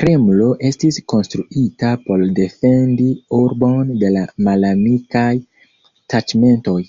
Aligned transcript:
Kremlo 0.00 0.48
estis 0.70 0.98
konstruita 1.12 1.94
por 2.10 2.26
defendi 2.40 3.10
urbon 3.42 3.98
de 4.06 4.14
malamikaj 4.52 5.28
taĉmentoj. 5.90 6.82